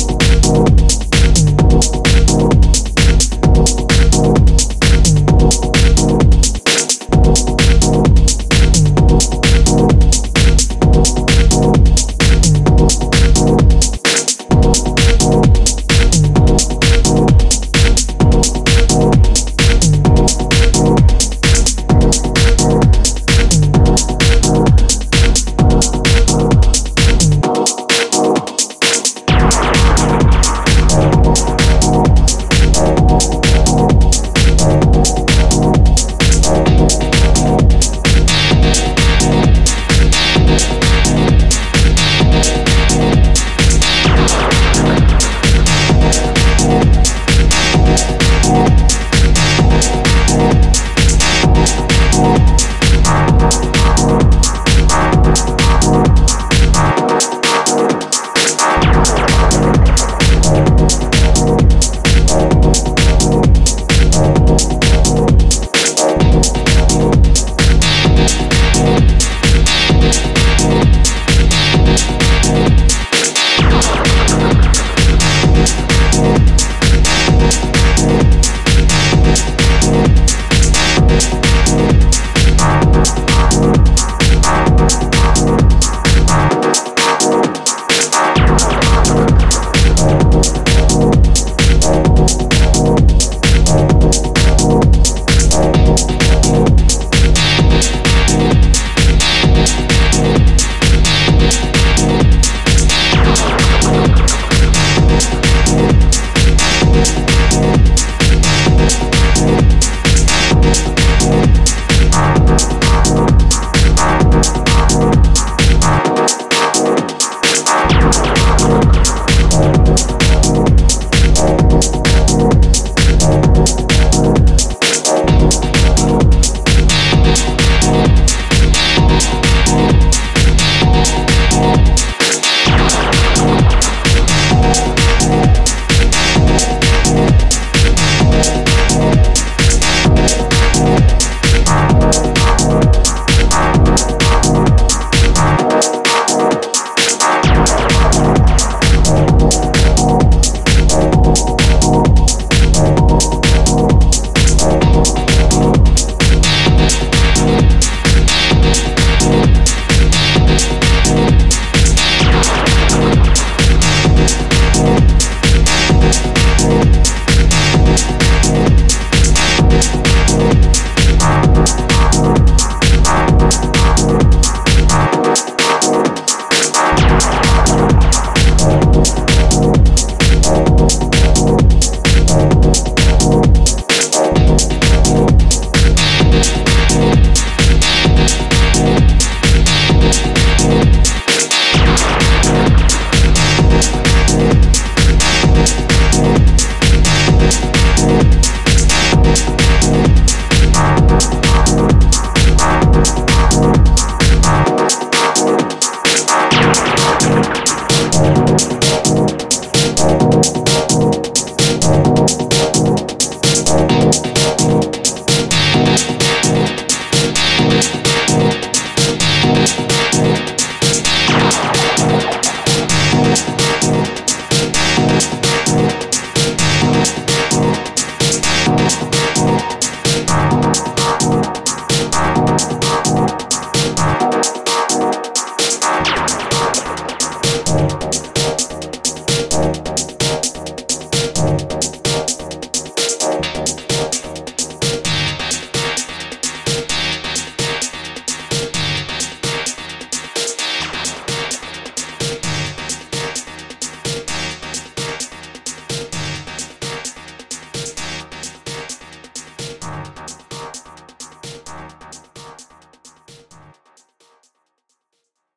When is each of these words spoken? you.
you. 0.00 0.27